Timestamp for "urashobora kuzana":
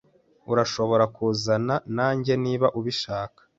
0.51-1.75